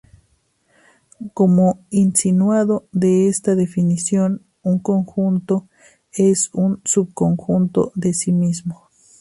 Como 1.35 1.85
insinuado 1.91 2.87
de 2.91 3.27
esta 3.27 3.53
definición, 3.53 4.43
un 4.63 4.79
conjunto 4.79 5.67
es 6.11 6.49
un 6.55 6.81
subconjunto 6.85 7.91
de 7.93 8.15
sí 8.15 8.31
mismo. 8.31 8.89